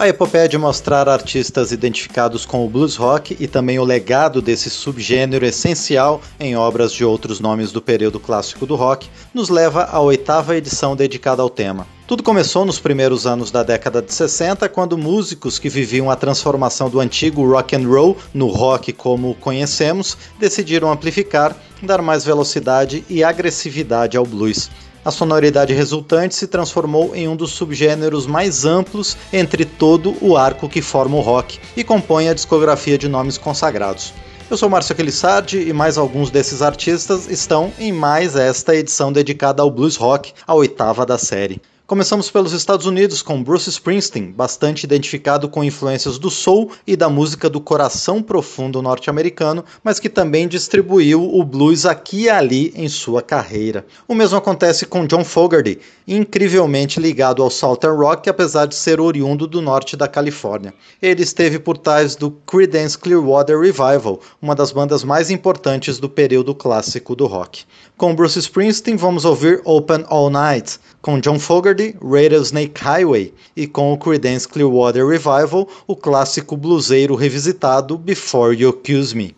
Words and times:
A 0.00 0.08
epopeia 0.08 0.48
de 0.48 0.56
mostrar 0.56 1.10
artistas 1.10 1.72
identificados 1.72 2.46
com 2.46 2.64
o 2.64 2.70
blues 2.70 2.96
rock 2.96 3.36
e 3.38 3.46
também 3.46 3.78
o 3.78 3.84
legado 3.84 4.40
desse 4.40 4.70
subgênero 4.70 5.44
essencial 5.44 6.22
em 6.40 6.56
obras 6.56 6.90
de 6.90 7.04
outros 7.04 7.38
nomes 7.38 7.70
do 7.70 7.82
período 7.82 8.18
clássico 8.18 8.64
do 8.64 8.76
rock 8.76 9.10
nos 9.34 9.50
leva 9.50 9.84
à 9.84 10.00
oitava 10.00 10.56
edição 10.56 10.96
dedicada 10.96 11.42
ao 11.42 11.50
tema. 11.50 11.86
Tudo 12.06 12.22
começou 12.22 12.64
nos 12.64 12.80
primeiros 12.80 13.26
anos 13.26 13.50
da 13.50 13.62
década 13.62 14.00
de 14.00 14.14
60, 14.14 14.70
quando 14.70 14.96
músicos 14.96 15.58
que 15.58 15.68
viviam 15.68 16.10
a 16.10 16.16
transformação 16.16 16.88
do 16.88 16.98
antigo 16.98 17.46
rock 17.46 17.76
and 17.76 17.86
roll 17.86 18.16
no 18.32 18.46
rock 18.46 18.94
como 18.94 19.32
o 19.32 19.34
conhecemos 19.34 20.16
decidiram 20.38 20.90
amplificar, 20.90 21.54
dar 21.82 22.00
mais 22.00 22.24
velocidade 22.24 23.04
e 23.06 23.22
agressividade 23.22 24.16
ao 24.16 24.24
blues. 24.24 24.70
A 25.02 25.10
sonoridade 25.10 25.72
resultante 25.72 26.34
se 26.34 26.46
transformou 26.46 27.16
em 27.16 27.26
um 27.26 27.34
dos 27.34 27.52
subgêneros 27.52 28.26
mais 28.26 28.66
amplos 28.66 29.16
entre 29.32 29.64
todo 29.64 30.14
o 30.20 30.36
arco 30.36 30.68
que 30.68 30.82
forma 30.82 31.16
o 31.16 31.20
rock 31.20 31.58
e 31.74 31.82
compõe 31.82 32.28
a 32.28 32.34
discografia 32.34 32.98
de 32.98 33.08
nomes 33.08 33.38
consagrados. 33.38 34.12
Eu 34.50 34.58
sou 34.58 34.68
Márcio 34.68 34.92
Aquilissardi 34.92 35.58
e 35.68 35.72
mais 35.72 35.96
alguns 35.96 36.30
desses 36.30 36.60
artistas 36.60 37.28
estão 37.30 37.72
em 37.78 37.92
mais 37.92 38.36
esta 38.36 38.74
edição 38.74 39.10
dedicada 39.10 39.62
ao 39.62 39.70
blues 39.70 39.96
rock, 39.96 40.34
a 40.46 40.54
oitava 40.54 41.06
da 41.06 41.16
série. 41.16 41.62
Começamos 41.90 42.30
pelos 42.30 42.52
Estados 42.52 42.86
Unidos 42.86 43.20
com 43.20 43.42
Bruce 43.42 43.68
Springsteen, 43.68 44.30
bastante 44.30 44.84
identificado 44.84 45.48
com 45.48 45.64
influências 45.64 46.20
do 46.20 46.30
soul 46.30 46.70
e 46.86 46.94
da 46.94 47.08
música 47.08 47.50
do 47.50 47.60
coração 47.60 48.22
profundo 48.22 48.80
norte-americano, 48.80 49.64
mas 49.82 49.98
que 49.98 50.08
também 50.08 50.46
distribuiu 50.46 51.20
o 51.20 51.42
blues 51.42 51.84
aqui 51.84 52.26
e 52.26 52.30
ali 52.30 52.72
em 52.76 52.88
sua 52.88 53.22
carreira. 53.22 53.84
O 54.06 54.14
mesmo 54.14 54.38
acontece 54.38 54.86
com 54.86 55.04
John 55.04 55.24
Fogerty, 55.24 55.80
incrivelmente 56.06 57.00
ligado 57.00 57.42
ao 57.42 57.50
Southern 57.50 57.96
Rock, 57.96 58.30
apesar 58.30 58.66
de 58.66 58.76
ser 58.76 59.00
oriundo 59.00 59.48
do 59.48 59.60
norte 59.60 59.96
da 59.96 60.06
Califórnia. 60.06 60.72
Ele 61.02 61.24
esteve 61.24 61.58
por 61.58 61.76
trás 61.76 62.14
do 62.14 62.30
Creedence 62.46 62.96
Clearwater 62.96 63.58
Revival, 63.58 64.20
uma 64.40 64.54
das 64.54 64.70
bandas 64.70 65.02
mais 65.02 65.28
importantes 65.28 65.98
do 65.98 66.08
período 66.08 66.54
clássico 66.54 67.16
do 67.16 67.26
rock. 67.26 67.64
Com 67.96 68.14
Bruce 68.14 68.38
Springsteen, 68.38 68.96
vamos 68.96 69.24
ouvir 69.24 69.60
Open 69.64 70.04
All 70.06 70.30
Night 70.30 70.78
com 71.02 71.18
John 71.18 71.38
Fogerty, 71.38 71.79
Rattlesnake 72.00 72.80
Highway 72.80 73.32
e 73.56 73.66
com 73.66 73.92
o 73.92 73.98
Creedence 73.98 74.46
Clearwater 74.46 75.06
Revival, 75.06 75.68
o 75.86 75.96
clássico 75.96 76.56
bluseiro 76.56 77.14
revisitado 77.14 77.96
Before 77.96 78.54
You 78.54 78.70
Accuse 78.70 79.16
Me. 79.16 79.34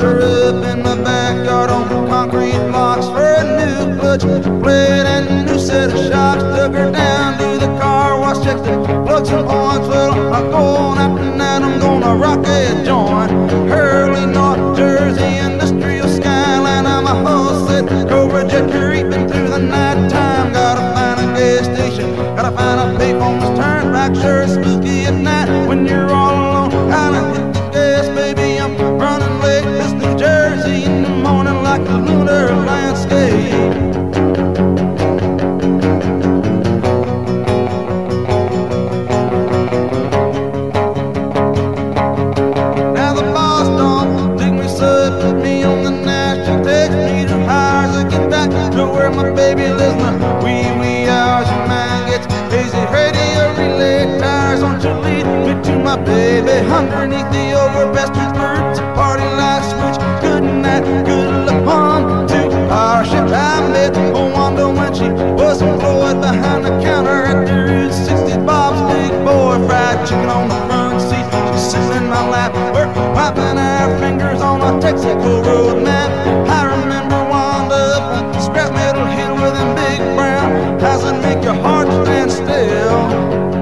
Her 0.00 0.20
up 0.20 0.64
in 0.64 0.82
the 0.82 0.96
backyard 1.04 1.70
on 1.70 2.08
concrete 2.08 2.58
blocks 2.70 3.23
clutch 4.18 4.62
plate 4.62 5.06
and 5.06 5.46
new 5.46 5.58
set 5.58 5.90
of 5.90 5.98
shocks. 6.08 6.42
Took 6.42 6.74
her 6.74 6.90
down 6.90 7.38
to 7.38 7.58
the 7.58 7.66
car 7.78 8.20
wash, 8.20 8.42
checked 8.44 8.64
the 8.64 8.76
plugs 9.04 9.28
and 9.30 9.46
points. 9.46 9.88
Well, 9.88 10.12
I'm 10.34 10.50
going 10.50 10.98
after 10.98 11.38
that, 11.38 11.62
I'm 11.62 11.80
gonna 11.80 12.16
rock 12.16 12.46
a 12.46 12.84
joint. 12.84 13.30
Hurley, 13.68 14.26
North 14.26 14.76
Jersey, 14.76 15.38
industrial 15.38 16.08
skyline. 16.08 16.86
I'm 16.86 17.06
a 17.06 17.28
whole 17.28 17.66
set, 17.66 17.88
Cobra 18.08 18.46
jet 18.48 18.70
creeping 18.70 19.28
through 19.28 19.48
the 19.48 19.58
night 19.58 20.10
time. 20.10 20.52
Gotta 20.52 20.80
find 20.94 21.20
a 21.20 21.26
gas 21.34 21.64
station, 21.64 22.14
gotta 22.36 22.52
find 22.56 22.80
a 22.80 22.98
payphone. 22.98 23.40
Turn 23.56 23.92
back, 23.92 24.14
sure 24.14 24.42
it's 24.42 24.54
spooky 24.54 25.06
at 25.06 25.14
night 25.14 25.48
when 25.66 25.86
you're 25.86 26.03
baby 56.04 56.56
underneath 56.70 57.30
the 57.32 57.52
overpass? 57.52 58.10
Two 58.10 58.30
birds, 58.38 58.80
party 58.96 59.24
like 59.40 59.64
switch. 59.64 59.98
Good 60.22 60.44
night, 60.44 60.84
good 61.04 61.46
luck 61.46 61.66
on 61.66 62.28
to 62.28 62.40
our 62.70 63.04
ship. 63.04 63.28
I 63.32 63.68
met 63.72 63.96
Wanda 64.12 64.68
when 64.68 64.92
she 64.94 65.08
was 65.34 65.62
employed 65.62 66.20
behind 66.20 66.64
the 66.64 66.70
counter 66.82 67.24
at 67.24 67.46
the 67.46 67.54
Route 67.72 67.92
60 67.92 68.38
Bob's 68.44 68.80
Big 68.92 69.12
Boy 69.24 69.58
fried 69.66 70.06
chicken 70.06 70.28
on 70.28 70.48
the 70.48 70.60
front 70.66 71.00
seat. 71.00 71.26
She's 71.52 71.70
sitting 71.72 72.04
in 72.04 72.08
my 72.08 72.28
lap, 72.28 72.52
we're 72.74 72.88
wiping 73.14 73.58
our 73.58 73.98
fingers 73.98 74.40
on 74.40 74.60
a 74.60 74.80
Texaco 74.80 75.44
road 75.44 75.82
map. 75.82 76.10
I 76.48 76.64
remember 76.76 77.18
Wanda 77.30 77.74
up 77.98 78.34
on 78.34 78.40
scrap 78.42 78.72
metal 78.72 79.06
hill 79.06 79.34
with 79.34 79.54
big 79.76 80.00
brown 80.16 80.80
eyes 80.82 81.02
that 81.02 81.20
make 81.22 81.42
your 81.44 81.54
heart 81.54 81.88
stand 82.04 82.30
still. 82.30 83.53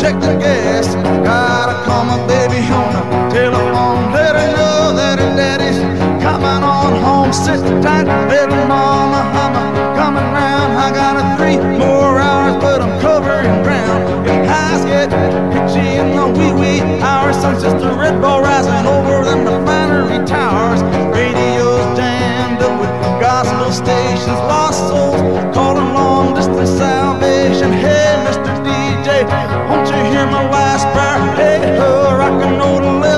Check 0.00 0.18
the 0.18 0.34
gas. 0.40 0.94
Gotta 1.28 1.84
call 1.84 2.04
my 2.06 2.16
baby 2.26 2.64
on 2.72 2.88
the 2.94 3.02
telephone. 3.28 4.12
Let 4.14 4.34
her 4.34 4.48
know 4.56 4.96
that 4.96 5.18
her 5.18 5.36
daddy's 5.36 5.78
coming 6.24 6.64
on 6.64 6.96
home. 7.04 7.34
Sit 7.34 7.60
tight, 7.82 8.08
baby 8.26 8.56
mama. 8.66 9.20
I'm 9.36 9.52
coming 10.00 10.24
round. 10.32 10.72
I 10.72 10.88
got 10.90 11.20
a 11.20 11.36
three 11.36 11.58
more 11.76 12.18
hours, 12.18 12.56
but 12.64 12.80
I'm 12.80 12.98
covering 13.02 13.62
ground. 13.62 14.26
If 14.26 14.48
eyes 14.48 14.82
get 14.86 15.12
itchy 15.12 16.00
in 16.00 16.16
the 16.16 16.26
wee 16.32 16.54
wee 16.58 16.80
hours, 17.02 17.36
sun's 17.36 17.62
just 17.62 17.84
a 17.84 17.92
red 17.92 18.22
ball 18.22 18.40
rising 18.40 18.86
over 18.86 19.22
them 19.22 19.44
refinery 19.44 20.24
towers. 20.24 20.80
Radio's 21.12 21.84
jammed 21.98 22.62
up 22.62 22.80
with 22.80 22.90
gospel 23.20 23.70
stations, 23.70 24.40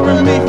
roll 0.03 0.42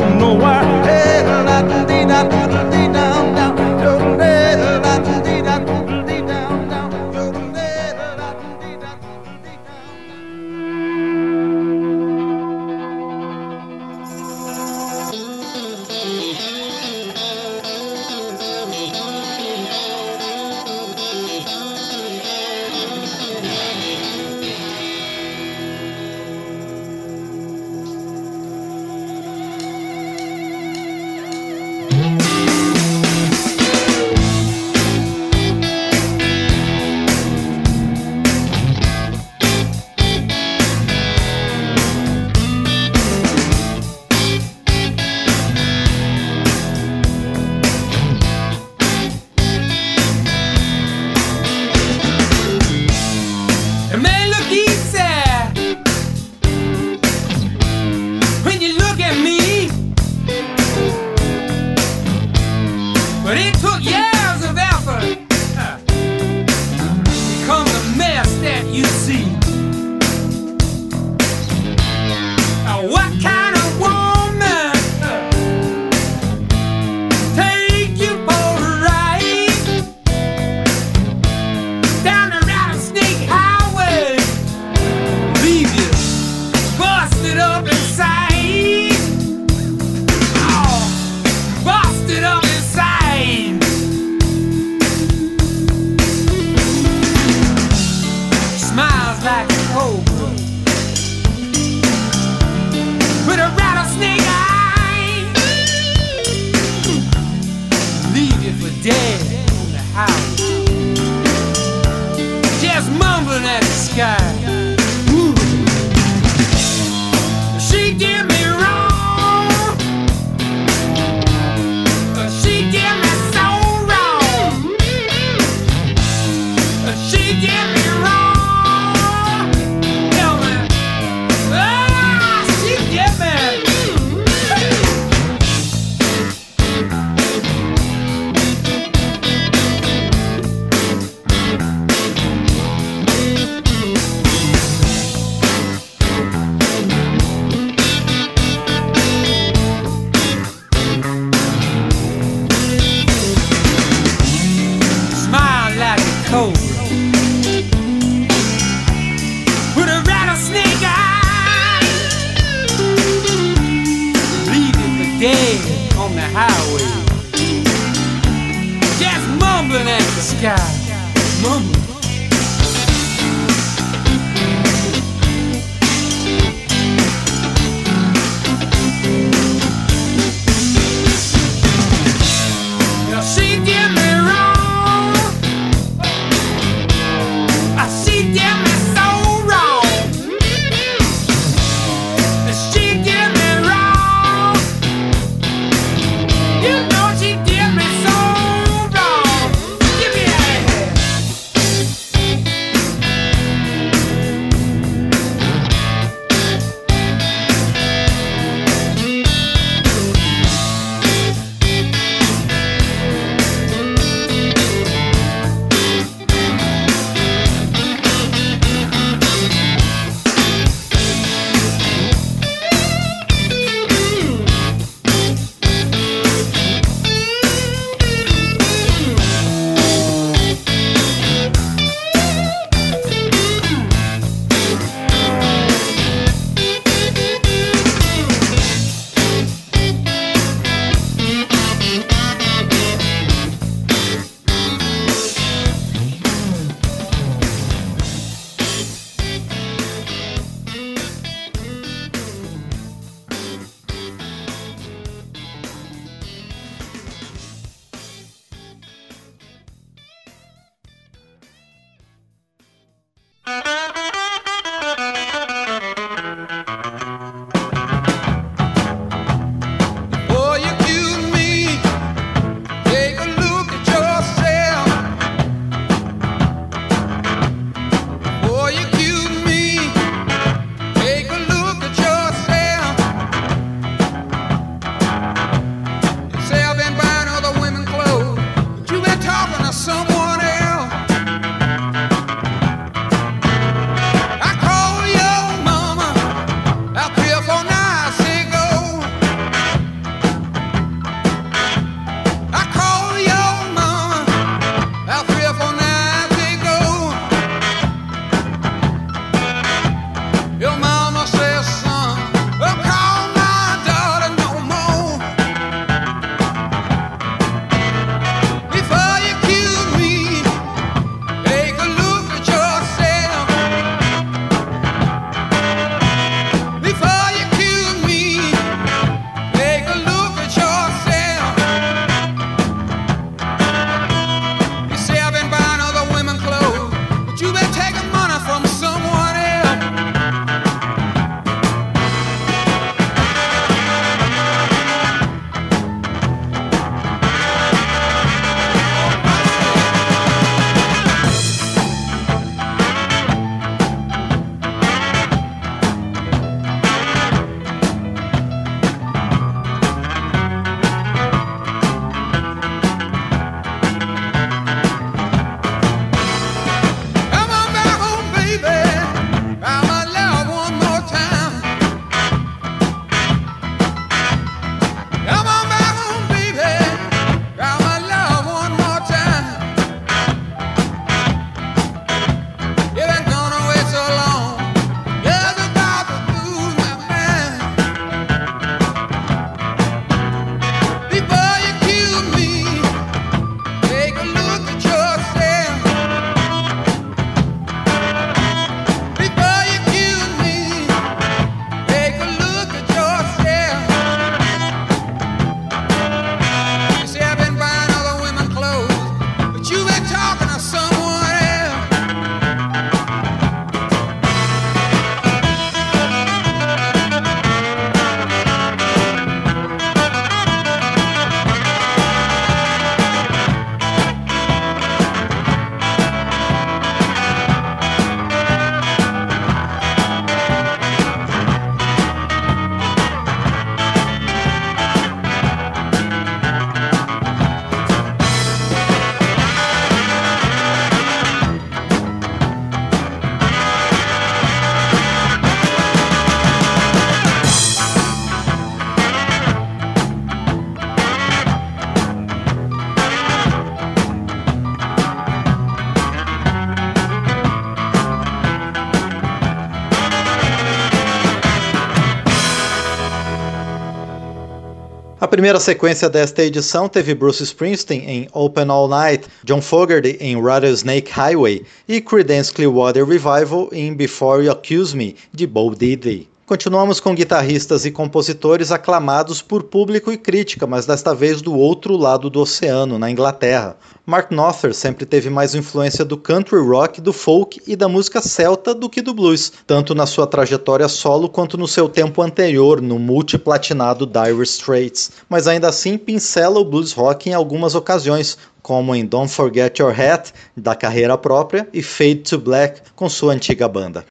primeira 465.34 465.58
sequência 465.58 466.08
desta 466.08 466.44
edição 466.44 466.88
teve 466.88 467.12
Bruce 467.12 467.42
Springsteen 467.42 468.08
em 468.08 468.28
Open 468.32 468.70
All 468.70 468.86
Night, 468.86 469.26
John 469.42 469.60
Fogerty 469.60 470.16
em 470.20 470.40
Rattlesnake 470.40 471.10
Highway 471.10 471.64
e 471.88 472.00
Creedence 472.00 472.52
Clearwater 472.52 473.04
Revival 473.04 473.68
em 473.72 473.92
Before 473.92 474.44
You 474.44 474.52
Accuse 474.52 474.96
Me, 474.96 475.16
de 475.32 475.44
Bo 475.44 475.74
Diddley. 475.74 476.28
Continuamos 476.46 477.00
com 477.00 477.14
guitarristas 477.14 477.86
e 477.86 477.90
compositores 477.90 478.70
aclamados 478.70 479.40
por 479.40 479.62
público 479.62 480.12
e 480.12 480.18
crítica, 480.18 480.66
mas 480.66 480.84
desta 480.84 481.14
vez 481.14 481.40
do 481.40 481.56
outro 481.56 481.96
lado 481.96 482.28
do 482.28 482.38
oceano, 482.38 482.98
na 482.98 483.10
Inglaterra. 483.10 483.78
Mark 484.04 484.30
Knopfler 484.30 484.74
sempre 484.74 485.06
teve 485.06 485.30
mais 485.30 485.54
influência 485.54 486.04
do 486.04 486.18
country 486.18 486.60
rock, 486.60 487.00
do 487.00 487.14
folk 487.14 487.62
e 487.66 487.74
da 487.74 487.88
música 487.88 488.20
celta 488.20 488.74
do 488.74 488.90
que 488.90 489.00
do 489.00 489.14
blues, 489.14 489.54
tanto 489.66 489.94
na 489.94 490.04
sua 490.04 490.26
trajetória 490.26 490.86
solo 490.86 491.30
quanto 491.30 491.56
no 491.56 491.66
seu 491.66 491.88
tempo 491.88 492.20
anterior 492.20 492.82
no 492.82 492.98
multiplatinado 492.98 494.06
Dire 494.06 494.42
Straits. 494.42 495.12
Mas 495.30 495.48
ainda 495.48 495.68
assim 495.68 495.96
pincela 495.96 496.60
o 496.60 496.64
blues 496.64 496.92
rock 496.92 497.30
em 497.30 497.32
algumas 497.32 497.74
ocasiões, 497.74 498.36
como 498.60 498.94
em 498.94 499.06
Don't 499.06 499.32
Forget 499.32 499.78
Your 499.80 499.98
Hat, 499.98 500.30
da 500.54 500.74
carreira 500.74 501.16
própria, 501.16 501.66
e 501.72 501.82
Fade 501.82 502.16
to 502.16 502.38
Black, 502.38 502.82
com 502.94 503.08
sua 503.08 503.32
antiga 503.32 503.66
banda. 503.66 504.04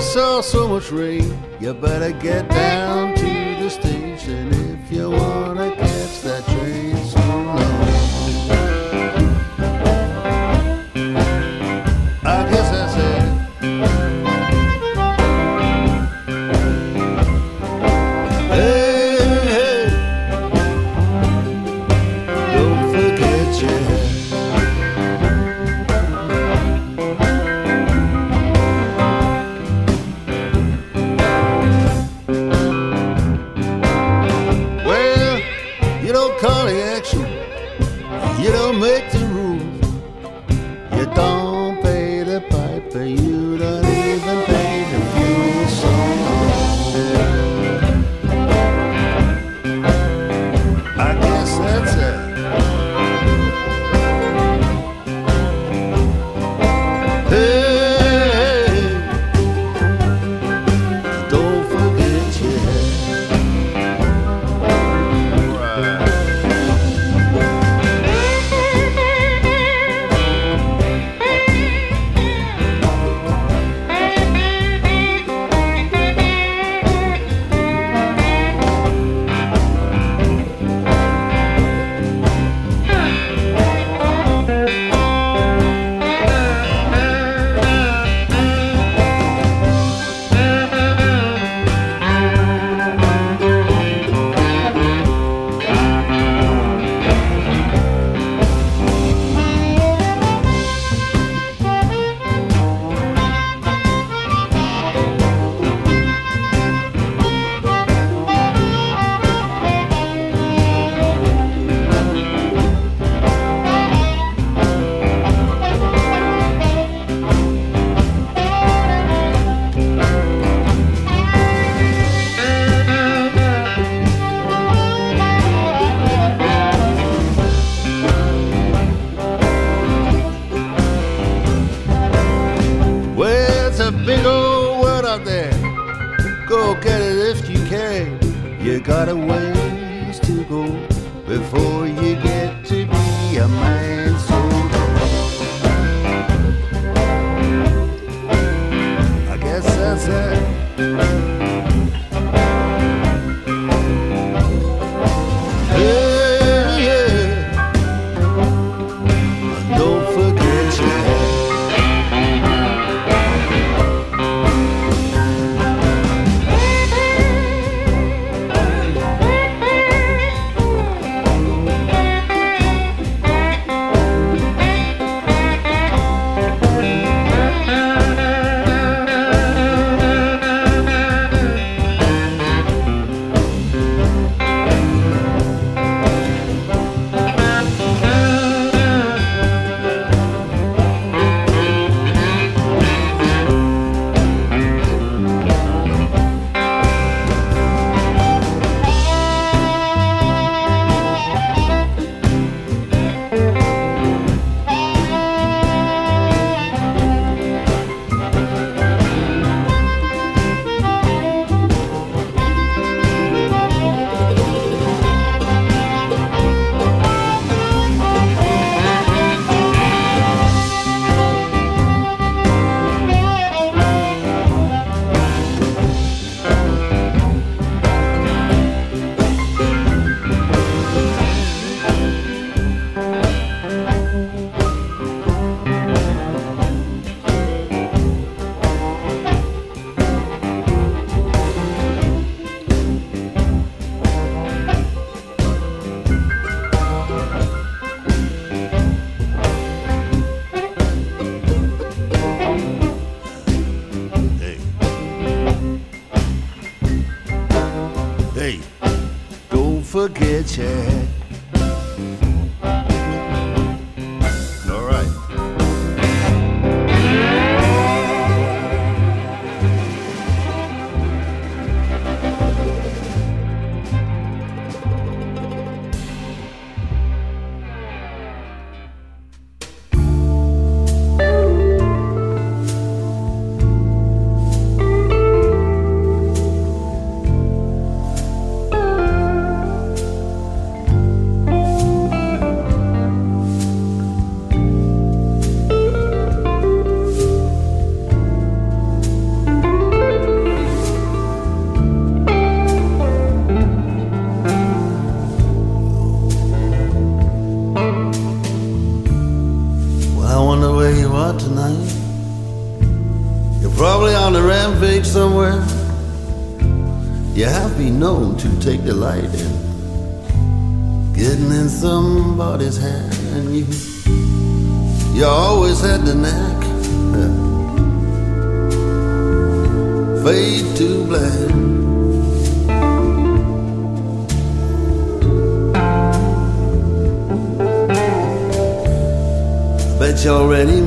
Saw 0.00 0.40
so 0.40 0.66
much 0.68 0.90
rain. 0.90 1.36
You 1.60 1.74
better 1.74 2.12
get 2.12 2.48
down 2.48 3.14
to 3.16 3.62
the 3.62 3.68
station 3.68 4.55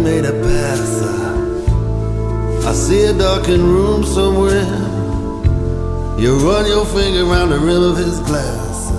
made 0.09 0.25
a 0.25 0.31
pass. 0.31 0.91
I 2.65 2.73
see 2.73 3.03
a 3.05 3.13
darkened 3.13 3.63
room 3.63 4.03
somewhere. 4.03 4.77
You 6.19 6.31
run 6.49 6.65
your 6.65 6.85
finger 6.85 7.23
around 7.29 7.49
the 7.49 7.59
rim 7.59 7.83
of 7.91 7.95
his 7.97 8.19
glass, 8.27 8.91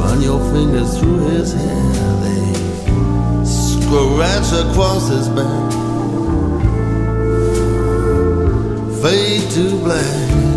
run 0.00 0.20
your 0.20 0.40
fingers 0.52 0.98
through 0.98 1.20
his 1.30 1.52
hair, 1.52 2.12
they 2.24 2.44
scratch 3.44 4.50
across 4.64 5.08
his 5.08 5.28
back, 5.38 5.72
fade 9.02 9.50
to 9.52 9.64
black. 9.84 10.51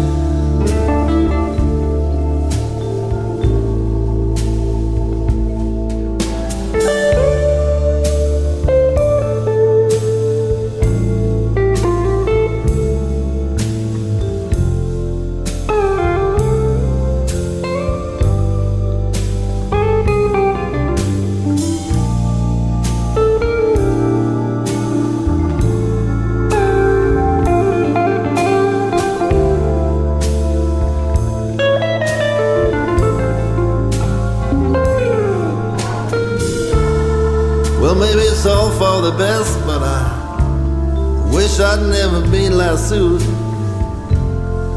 Suit. 42.89 43.21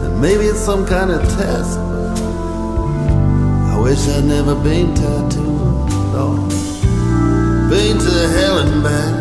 And 0.05 0.21
maybe 0.21 0.45
it's 0.45 0.61
some 0.61 0.87
kind 0.87 1.11
of 1.11 1.21
test. 1.37 1.79
I 3.73 3.79
wish 3.83 4.09
I'd 4.09 4.25
never 4.25 4.55
been 4.55 4.95
tattooed. 4.95 5.91
No. 6.15 6.49
Been 7.69 7.99
to 7.99 8.15
hell 8.37 8.59
and 8.65 8.83
back. 8.83 9.15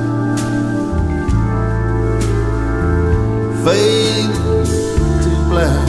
Fade 3.65 4.33
to 5.23 5.29
black. 5.49 5.86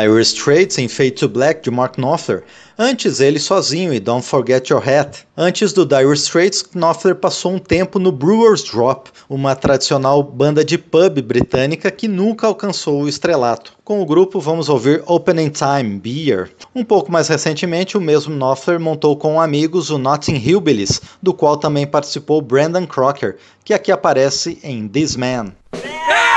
Dire 0.00 0.22
Straits 0.22 0.78
em 0.78 0.88
Fade 0.88 1.10
to 1.10 1.28
Black 1.28 1.62
de 1.62 1.70
Mark 1.70 1.98
Knopfler, 1.98 2.42
antes 2.78 3.20
ele 3.20 3.38
sozinho 3.38 3.92
e 3.92 4.00
Don't 4.00 4.24
Forget 4.24 4.70
Your 4.70 4.82
Hat. 4.82 5.26
Antes 5.36 5.74
do 5.74 5.84
Dire 5.84 6.14
Straits, 6.14 6.62
Knopfler 6.62 7.14
passou 7.14 7.52
um 7.52 7.58
tempo 7.58 7.98
no 7.98 8.10
Brewers 8.10 8.64
Drop, 8.64 9.10
uma 9.28 9.54
tradicional 9.54 10.22
banda 10.22 10.64
de 10.64 10.78
pub 10.78 11.20
britânica 11.20 11.90
que 11.90 12.08
nunca 12.08 12.46
alcançou 12.46 13.02
o 13.02 13.08
estrelato. 13.08 13.74
Com 13.84 14.00
o 14.00 14.06
grupo 14.06 14.40
vamos 14.40 14.70
ouvir 14.70 15.02
Opening 15.06 15.50
Time, 15.50 15.98
Beer. 15.98 16.50
Um 16.74 16.82
pouco 16.82 17.12
mais 17.12 17.28
recentemente, 17.28 17.98
o 17.98 18.00
mesmo 18.00 18.34
Knopfler 18.34 18.80
montou 18.80 19.14
com 19.18 19.38
amigos 19.38 19.90
o 19.90 19.98
Notting 19.98 20.36
Hillbillies, 20.36 21.02
do 21.22 21.34
qual 21.34 21.58
também 21.58 21.86
participou 21.86 22.40
Brandon 22.40 22.86
Crocker, 22.86 23.36
que 23.62 23.74
aqui 23.74 23.92
aparece 23.92 24.58
em 24.62 24.88
This 24.88 25.14
Man. 25.14 25.52
primeiro 25.70 26.29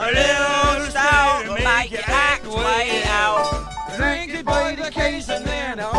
A 0.00 0.06
little 0.12 0.90
stout 0.90 1.44
will 1.48 1.54
make 1.54 1.90
you 1.90 1.98
act 2.06 2.46
way 2.46 3.02
out. 3.06 3.66
Drink 3.96 4.32
it 4.32 4.44
by 4.44 4.76
the 4.76 4.92
case 4.92 5.28
and 5.28 5.44
then 5.44 5.80
a 5.80 5.90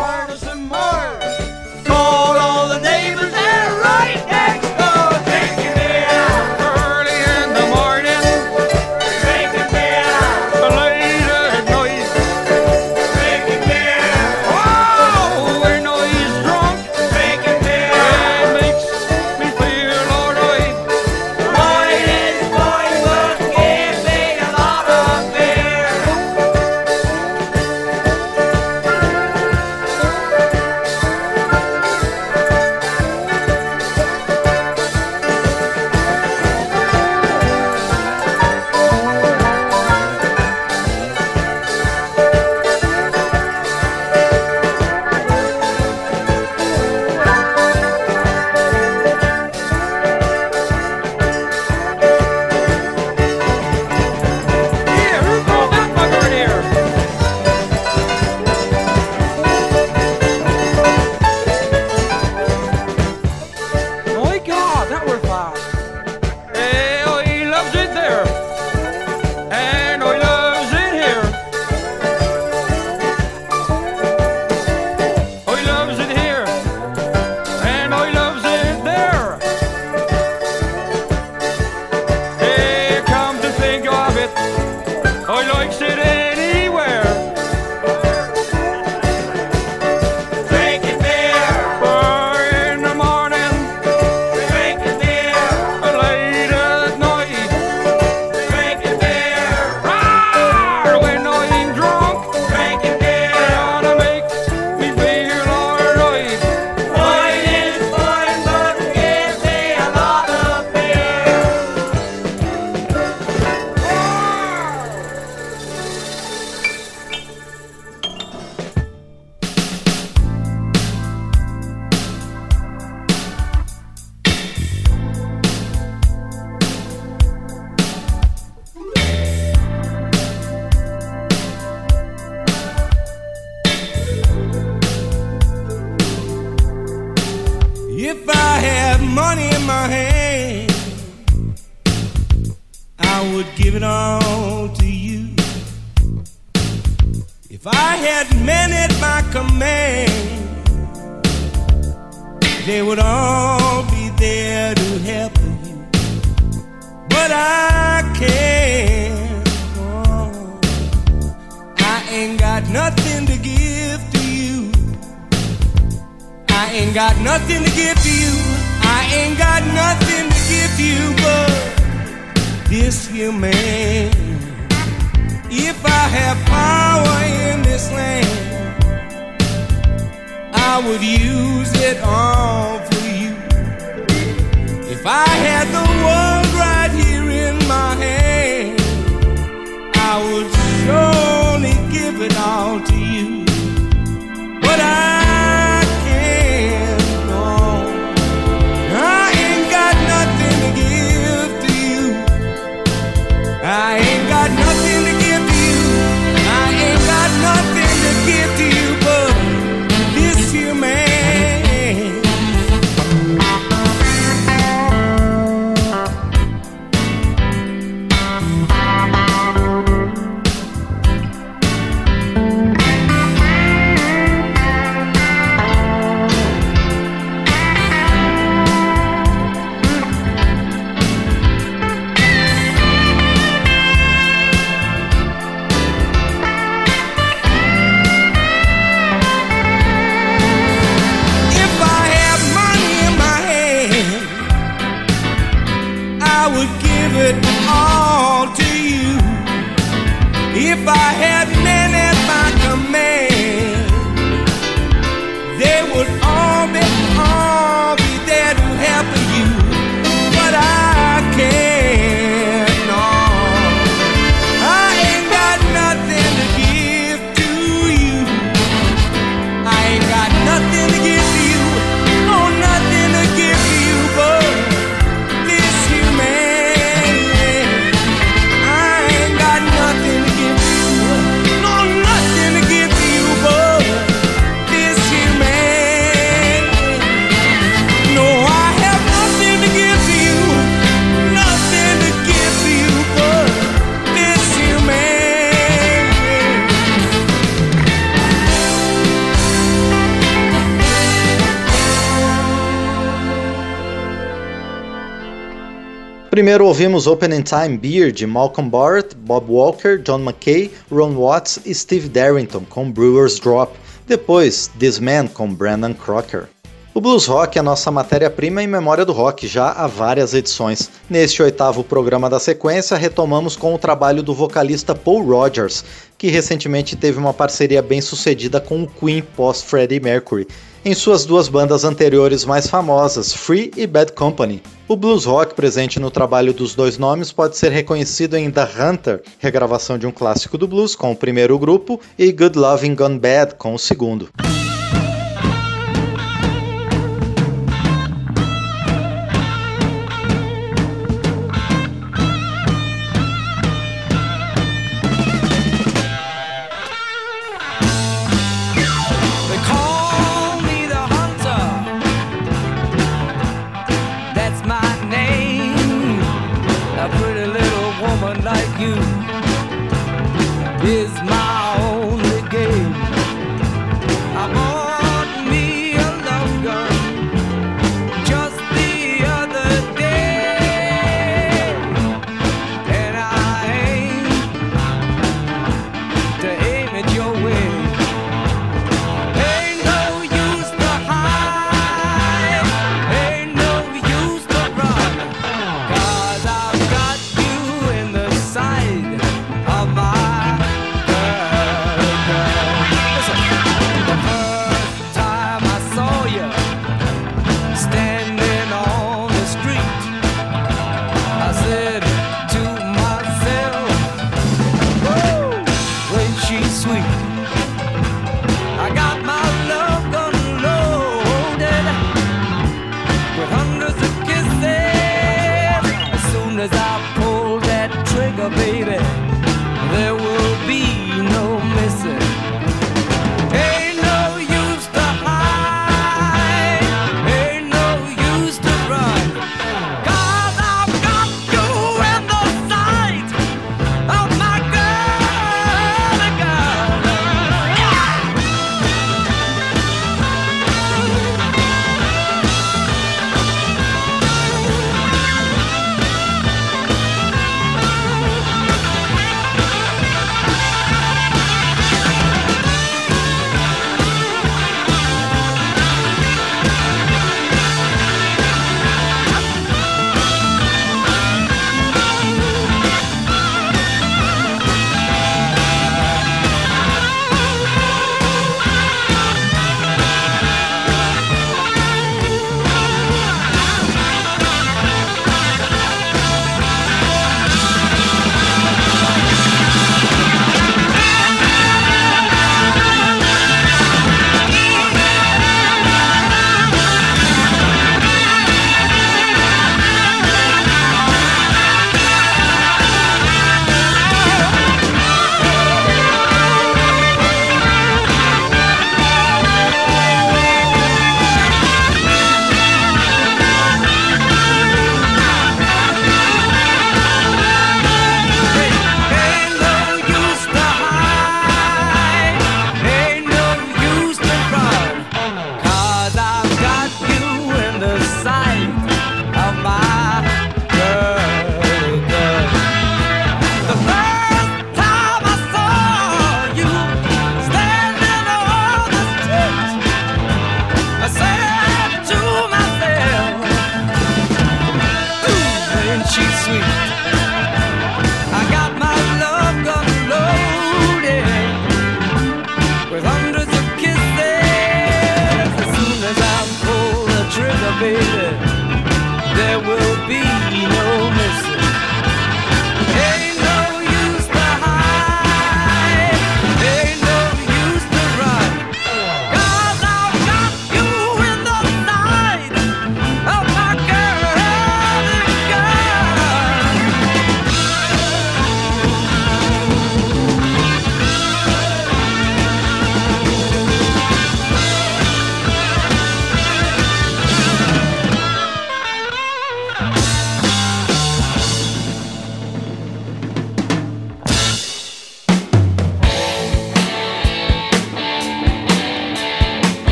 ouvimos 306.70 307.08
Opening 307.08 307.42
Time 307.42 307.76
Beer 307.80 308.12
de 308.12 308.28
Malcolm 308.28 308.70
Barrett, 308.70 309.16
Bob 309.16 309.52
Walker, 309.52 309.98
John 309.98 310.20
McKay, 310.20 310.70
Ron 310.92 311.16
Watts 311.16 311.60
e 311.66 311.74
Steve 311.74 312.08
Darrington 312.08 312.64
com 312.70 312.92
Brewer's 312.92 313.40
Drop. 313.40 313.76
Depois, 314.06 314.70
This 314.78 315.00
Man 315.00 315.26
com 315.26 315.52
Brandon 315.52 315.96
Crocker. 315.96 316.48
O 316.94 317.02
blues 317.02 317.26
rock 317.26 317.58
é 317.58 317.62
nossa 317.64 317.90
matéria-prima 317.90 318.62
em 318.62 318.68
memória 318.68 319.04
do 319.04 319.14
rock 319.14 319.48
já 319.48 319.72
há 319.72 319.88
várias 319.88 320.36
edições. 320.36 320.92
Neste 321.10 321.42
oitavo 321.42 321.84
programa 321.84 322.30
da 322.30 322.40
sequência, 322.40 322.96
retomamos 322.98 323.56
com 323.56 323.74
o 323.74 323.80
trabalho 323.80 324.22
do 324.22 324.36
vocalista 324.36 324.94
Paul 324.94 325.24
Rogers, 325.24 325.84
que 326.20 326.28
recentemente 326.28 326.96
teve 326.96 327.18
uma 327.18 327.34
parceria 327.34 327.82
bem 327.82 328.00
sucedida 328.00 328.62
com 328.62 328.84
o 328.84 328.88
Queen 328.88 329.24
pós 329.36 329.64
Freddie 329.64 330.00
Mercury, 330.00 330.48
em 330.84 330.94
suas 330.94 331.26
duas 331.26 331.48
bandas 331.48 331.84
anteriores 331.84 332.46
mais 332.46 332.68
famosas, 332.68 333.34
Free 333.34 333.72
e 333.76 333.86
Bad 333.86 334.14
Company. 334.14 334.62
O 334.88 334.96
blues 334.96 335.26
rock 335.26 335.54
presente 335.54 336.00
no 336.00 336.10
trabalho 336.10 336.54
dos 336.54 336.74
dois 336.74 336.98
nomes 336.98 337.32
pode 337.32 337.58
ser 337.58 337.72
reconhecido 337.72 338.36
em 338.36 338.50
The 338.50 338.68
Hunter, 338.80 339.22
regravação 339.38 339.98
de 339.98 340.08
um 340.08 340.12
clássico 340.12 340.58
do 340.58 340.68
blues 340.68 340.96
com 340.96 341.12
o 341.12 341.16
primeiro 341.16 341.58
grupo, 341.60 342.00
e 342.18 342.32
Good 342.32 342.58
Loving 342.58 342.96
Gone 342.96 343.20
Bad 343.20 343.56
com 343.56 343.74
o 343.74 343.80
segundo. 343.80 344.30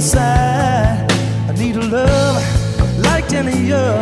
inside. 0.00 1.12
I 1.46 1.52
need 1.58 1.76
a 1.76 1.82
love 1.82 2.42
like 3.04 3.34
any 3.34 3.70
other. 3.70 3.99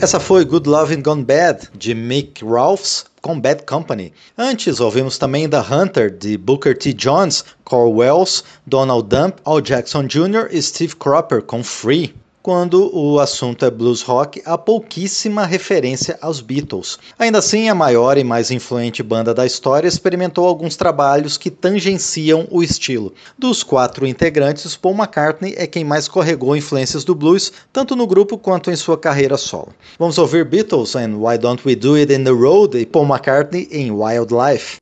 Essa 0.00 0.20
foi 0.20 0.44
Good 0.44 0.68
Lovin' 0.68 1.02
Gone 1.02 1.24
Bad, 1.24 1.70
de 1.76 1.92
Mick 1.92 2.44
Ralphs, 2.44 3.04
com 3.20 3.40
Bad 3.40 3.64
Company. 3.64 4.12
Antes, 4.36 4.78
ouvimos 4.78 5.18
também 5.18 5.48
The 5.48 5.58
Hunter, 5.58 6.08
de 6.16 6.38
Booker 6.38 6.78
T. 6.78 6.92
Jones, 6.92 7.44
Cor 7.64 7.90
Wells, 7.90 8.44
Donald 8.64 9.08
Dump, 9.08 9.40
Al 9.44 9.60
Jackson 9.60 10.04
Jr. 10.04 10.46
e 10.52 10.62
Steve 10.62 10.94
Cropper, 10.94 11.42
com 11.42 11.64
Free. 11.64 12.14
Quando 12.48 12.90
o 12.96 13.20
assunto 13.20 13.66
é 13.66 13.70
blues 13.70 14.00
rock, 14.00 14.40
há 14.42 14.56
pouquíssima 14.56 15.44
referência 15.44 16.18
aos 16.18 16.40
Beatles. 16.40 16.98
Ainda 17.18 17.40
assim, 17.40 17.68
a 17.68 17.74
maior 17.74 18.16
e 18.16 18.24
mais 18.24 18.50
influente 18.50 19.02
banda 19.02 19.34
da 19.34 19.44
história 19.44 19.86
experimentou 19.86 20.46
alguns 20.46 20.74
trabalhos 20.74 21.36
que 21.36 21.50
tangenciam 21.50 22.48
o 22.50 22.62
estilo. 22.62 23.12
Dos 23.38 23.62
quatro 23.62 24.06
integrantes, 24.06 24.74
Paul 24.76 24.94
McCartney 24.94 25.56
é 25.58 25.66
quem 25.66 25.84
mais 25.84 26.08
corregou 26.08 26.56
influências 26.56 27.04
do 27.04 27.14
blues, 27.14 27.52
tanto 27.70 27.94
no 27.94 28.06
grupo 28.06 28.38
quanto 28.38 28.70
em 28.70 28.76
sua 28.76 28.96
carreira 28.96 29.36
solo. 29.36 29.74
Vamos 29.98 30.16
ouvir 30.16 30.46
Beatles 30.46 30.94
em 30.94 31.16
Why 31.16 31.36
Don't 31.36 31.62
We 31.68 31.76
Do 31.76 31.96
It 31.96 32.10
in 32.10 32.24
the 32.24 32.30
Road 32.30 32.78
e 32.78 32.86
Paul 32.86 33.04
McCartney 33.04 33.68
em 33.70 33.90
Wildlife. 33.90 34.78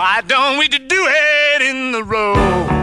Why 0.00 0.22
don't 0.26 0.56
we 0.56 0.66
do 0.66 0.78
it 1.10 1.60
in 1.60 1.92
the 1.92 2.02
road? 2.02 2.79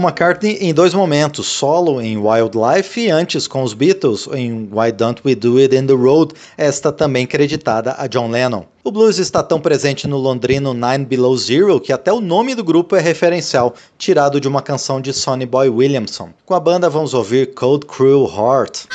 McCartney 0.00 0.58
em 0.60 0.74
dois 0.74 0.94
momentos, 0.94 1.46
solo 1.46 2.00
em 2.00 2.16
Wildlife 2.16 3.00
e 3.00 3.10
antes 3.10 3.46
com 3.46 3.62
os 3.62 3.74
Beatles 3.74 4.28
em 4.32 4.68
Why 4.72 4.90
Don't 4.92 5.22
We 5.24 5.34
Do 5.34 5.58
It 5.58 5.76
in 5.76 5.86
the 5.86 5.92
Road, 5.92 6.34
esta 6.56 6.90
também 6.90 7.26
creditada 7.26 7.94
a 7.98 8.06
John 8.06 8.30
Lennon. 8.30 8.64
O 8.82 8.90
blues 8.90 9.18
está 9.18 9.42
tão 9.42 9.60
presente 9.60 10.08
no 10.08 10.16
londrino 10.16 10.72
Nine 10.72 11.04
Below 11.04 11.36
Zero 11.36 11.78
que 11.78 11.92
até 11.92 12.12
o 12.12 12.20
nome 12.20 12.54
do 12.54 12.64
grupo 12.64 12.96
é 12.96 13.00
referencial, 13.00 13.74
tirado 13.98 14.40
de 14.40 14.48
uma 14.48 14.62
canção 14.62 15.00
de 15.00 15.12
Sonny 15.12 15.44
Boy 15.44 15.68
Williamson. 15.68 16.30
Com 16.46 16.54
a 16.54 16.60
banda 16.60 16.88
vamos 16.88 17.12
ouvir 17.12 17.54
Cold 17.54 17.84
Cruel 17.86 18.26
Heart. 18.26 18.86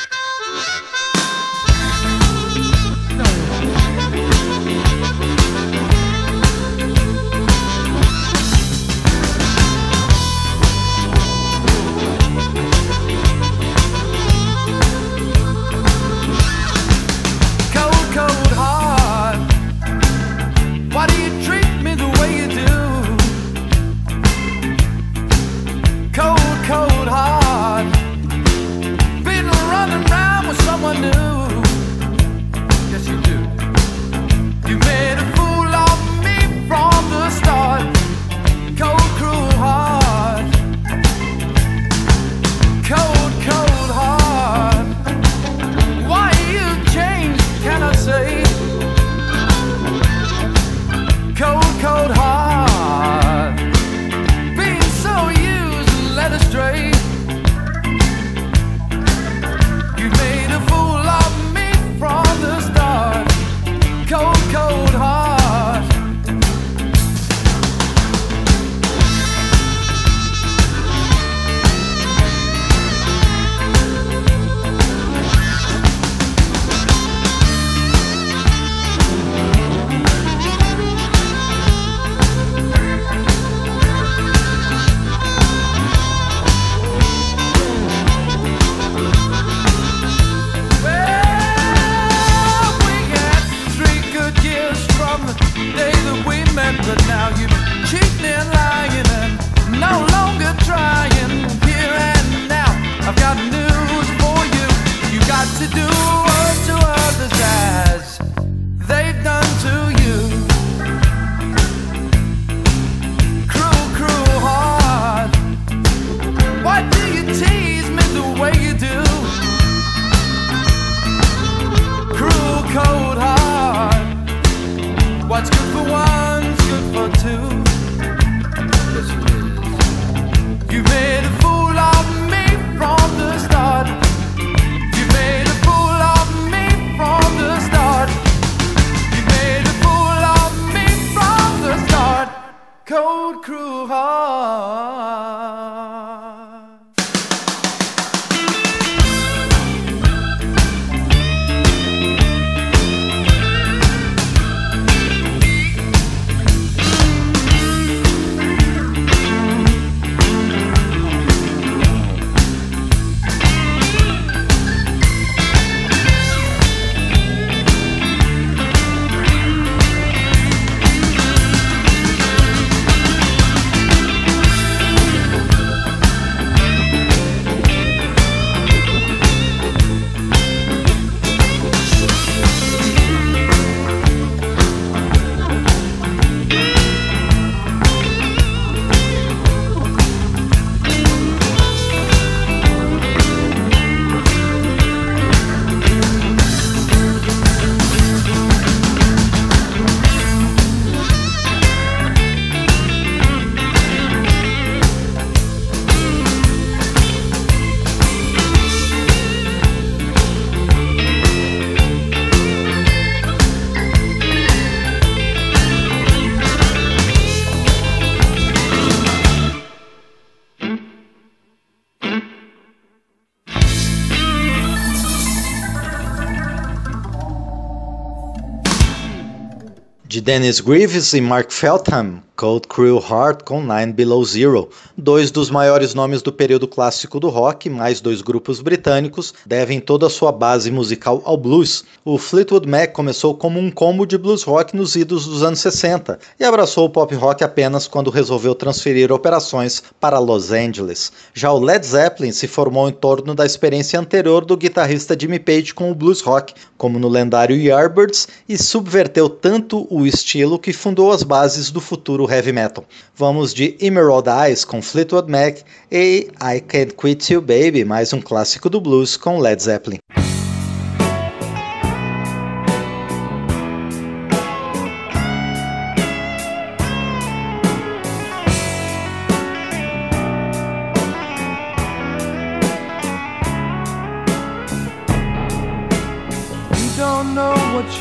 De 230.16 230.22
Dennis 230.22 230.60
Greaves 230.60 231.12
e 231.12 231.20
Mark 231.20 231.52
Feltham, 231.52 232.22
Cold 232.36 232.68
Cruel 232.68 232.98
Heart 232.98 233.44
com 233.44 233.62
Nine 233.62 233.94
Below 233.94 234.22
Zero. 234.22 234.68
Dois 234.94 235.30
dos 235.30 235.48
maiores 235.48 235.94
nomes 235.94 236.20
do 236.20 236.30
período 236.30 236.68
clássico 236.68 237.18
do 237.18 237.30
rock, 237.30 237.70
mais 237.70 237.98
dois 237.98 238.20
grupos 238.20 238.60
britânicos, 238.60 239.32
devem 239.46 239.80
toda 239.80 240.06
a 240.06 240.10
sua 240.10 240.30
base 240.30 240.70
musical 240.70 241.22
ao 241.24 241.38
blues. 241.38 241.82
O 242.04 242.18
Fleetwood 242.18 242.68
Mac 242.68 242.92
começou 242.92 243.34
como 243.34 243.58
um 243.58 243.70
combo 243.70 244.04
de 244.04 244.18
blues 244.18 244.42
rock 244.42 244.76
nos 244.76 244.94
idos 244.96 245.24
dos 245.24 245.42
anos 245.42 245.60
60 245.60 246.18
e 246.38 246.44
abraçou 246.44 246.84
o 246.84 246.90
pop 246.90 247.14
rock 247.14 247.42
apenas 247.42 247.88
quando 247.88 248.10
resolveu 248.10 248.54
transferir 248.54 249.10
operações 249.10 249.82
para 249.98 250.18
Los 250.18 250.52
Angeles. 250.52 251.10
Já 251.32 251.50
o 251.50 251.58
Led 251.58 251.86
Zeppelin 251.86 252.32
se 252.32 252.46
formou 252.46 252.86
em 252.86 252.92
torno 252.92 253.34
da 253.34 253.46
experiência 253.46 253.98
anterior 253.98 254.44
do 254.44 254.58
guitarrista 254.58 255.16
Jimmy 255.18 255.38
Page 255.38 255.72
com 255.72 255.90
o 255.90 255.94
blues 255.94 256.20
rock, 256.20 256.52
como 256.76 256.98
no 256.98 257.08
lendário 257.08 257.56
Yardbirds, 257.56 258.28
e 258.46 258.58
subverteu 258.58 259.30
tanto 259.30 259.86
o 259.88 260.06
estilo 260.06 260.58
que 260.58 260.74
fundou 260.74 261.10
as 261.10 261.22
bases 261.22 261.70
do 261.70 261.80
futuro 261.80 262.25
heavy 262.26 262.52
metal. 262.52 262.84
Vamos 263.14 263.54
de 263.54 263.76
Emerald 263.80 264.28
Eyes 264.28 264.64
com 264.64 264.82
Fleetwood 264.82 265.30
Mac 265.30 265.60
e 265.90 266.28
I 266.40 266.60
Can't 266.60 266.94
Quit 266.94 267.32
You 267.32 267.40
Baby, 267.40 267.84
mais 267.84 268.12
um 268.12 268.20
clássico 268.20 268.68
do 268.68 268.80
blues 268.80 269.16
com 269.16 269.38
Led 269.38 269.62
Zeppelin. 269.62 269.98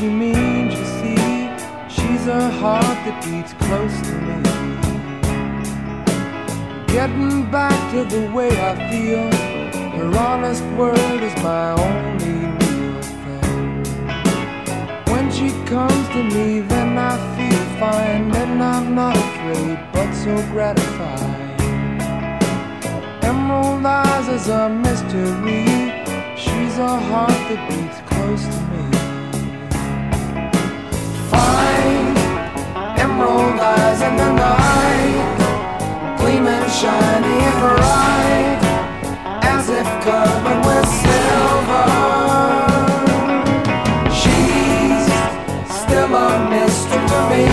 you 0.02 0.12
mean, 0.12 0.70
you 0.72 0.86
see. 0.86 1.16
She's 1.88 2.28
a 2.28 2.50
heart 2.50 2.84
that 3.06 3.24
beats 3.24 3.54
close 3.54 4.15
Getting 6.96 7.52
back 7.52 7.76
to 7.92 8.06
the 8.06 8.32
way 8.32 8.48
I 8.48 8.74
feel, 8.90 9.30
her 9.98 10.18
honest 10.18 10.64
word 10.80 11.22
is 11.22 11.36
my 11.44 11.72
only 11.72 12.38
real 12.56 13.02
thing. 13.22 13.84
When 15.12 15.30
she 15.30 15.50
comes 15.66 16.08
to 16.16 16.24
me, 16.24 16.62
then 16.62 16.98
I 16.98 17.18
feel 17.36 17.64
fine, 17.82 18.34
and 18.34 18.64
I'm 18.64 18.96
not 18.96 19.18
afraid, 19.18 19.78
but 19.92 20.10
so 20.14 20.34
gratified. 20.54 21.60
Emerald 23.26 23.86
eyes 23.86 24.30
is 24.30 24.48
a 24.48 24.70
mystery. 24.70 25.92
She's 26.38 26.78
a 26.78 26.98
heart 27.10 27.42
that 27.50 27.62
beats 27.68 28.00
close 28.10 28.46
to 28.54 28.60
me. 28.72 28.84
Fine, 31.30 32.16
emerald 33.04 33.60
eyes 33.60 34.02
in 34.02 34.16
the 34.16 34.32
night, 34.32 34.65
and 36.84 37.26
bright, 37.62 38.62
as 39.44 39.70
if 39.70 39.88
covered 40.04 40.62
with 40.68 40.88
silver. 41.04 41.88
She's 44.12 45.06
still 45.74 46.14
a 46.14 46.50
mystery 46.50 47.08
to 47.12 47.20
me. 47.32 47.46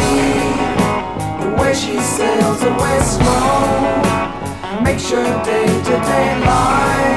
The 1.41 1.51
way 1.62 1.73
she 1.75 2.01
sails 2.01 2.62
away 2.62 2.99
slow 3.01 4.83
makes 4.83 5.11
your 5.11 5.25
day-to-day 5.45 6.41
life 6.41 7.12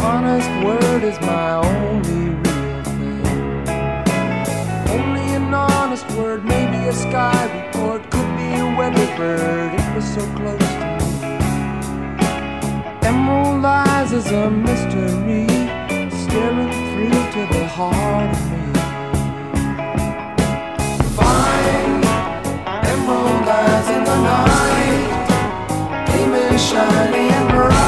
honest 0.00 0.50
word 0.64 1.02
is 1.02 1.18
my 1.20 1.54
only 1.56 2.30
real 2.30 2.82
thing. 2.84 3.68
Only 4.88 5.26
an 5.34 5.52
honest 5.54 6.06
word, 6.12 6.44
maybe 6.44 6.76
a 6.88 6.92
sky 6.92 7.44
report, 7.56 8.02
could 8.10 8.36
be 8.36 8.54
a 8.54 8.66
weather 8.78 9.06
bird. 9.16 9.74
It 9.74 9.94
was 9.94 10.04
so 10.14 10.20
close 10.36 10.58
to 10.58 10.86
me. 10.96 11.06
Emerald 13.02 13.64
eyes 13.64 14.12
is 14.12 14.26
a 14.30 14.50
mystery, 14.50 15.46
staring 16.22 16.70
through 16.90 17.24
to 17.34 17.42
the 17.54 17.64
heart 17.66 18.30
of 18.36 18.40
me. 18.50 18.64
Fine, 21.16 22.04
emerald 22.92 23.48
eyes 23.48 23.88
in 23.96 24.02
the 24.04 24.18
night, 24.30 26.06
gleaming 26.06 26.58
shiny 26.58 27.26
and 27.38 27.48
bright, 27.50 27.87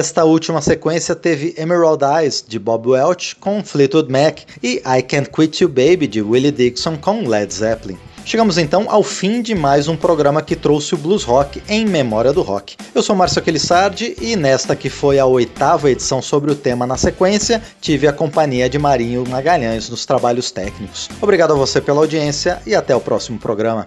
Esta 0.00 0.24
última 0.24 0.62
sequência 0.62 1.14
teve 1.14 1.54
Emerald 1.58 2.02
Eyes, 2.02 2.42
de 2.48 2.58
Bob 2.58 2.88
Welch, 2.88 3.36
com 3.36 3.62
Fleetwood 3.62 4.10
Mac, 4.10 4.38
e 4.62 4.76
I 4.78 5.02
Can't 5.02 5.28
Quit 5.28 5.62
You 5.62 5.68
Baby, 5.68 6.06
de 6.06 6.22
Willie 6.22 6.50
Dixon, 6.50 6.96
com 6.96 7.28
Led 7.28 7.52
Zeppelin. 7.52 7.98
Chegamos 8.24 8.56
então 8.56 8.86
ao 8.88 9.02
fim 9.02 9.42
de 9.42 9.54
mais 9.54 9.88
um 9.88 9.96
programa 9.98 10.40
que 10.40 10.56
trouxe 10.56 10.94
o 10.94 10.96
blues 10.96 11.22
rock 11.22 11.62
em 11.68 11.84
memória 11.84 12.32
do 12.32 12.40
rock. 12.40 12.78
Eu 12.94 13.02
sou 13.02 13.14
Márcio 13.14 13.40
Aquilissardi 13.40 14.16
e 14.22 14.36
nesta 14.36 14.74
que 14.74 14.88
foi 14.88 15.18
a 15.18 15.26
oitava 15.26 15.90
edição 15.90 16.22
sobre 16.22 16.50
o 16.50 16.54
tema 16.54 16.86
na 16.86 16.96
sequência, 16.96 17.60
tive 17.78 18.08
a 18.08 18.12
companhia 18.12 18.70
de 18.70 18.78
Marinho 18.78 19.28
Magalhães 19.28 19.90
nos 19.90 20.06
trabalhos 20.06 20.50
técnicos. 20.50 21.10
Obrigado 21.20 21.52
a 21.52 21.56
você 21.56 21.78
pela 21.78 22.00
audiência 22.00 22.62
e 22.66 22.74
até 22.74 22.96
o 22.96 23.00
próximo 23.00 23.38
programa. 23.38 23.86